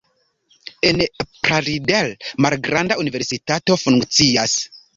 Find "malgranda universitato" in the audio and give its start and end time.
2.47-3.79